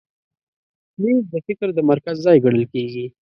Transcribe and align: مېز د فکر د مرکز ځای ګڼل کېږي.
مېز 1.01 1.23
د 1.33 1.35
فکر 1.47 1.67
د 1.73 1.79
مرکز 1.89 2.15
ځای 2.25 2.37
ګڼل 2.45 2.65
کېږي. 2.73 3.05